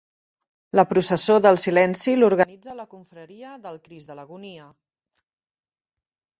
[0.77, 4.69] La Processó del Silenci l'organitza la Confraria del Crist de l'Agonia.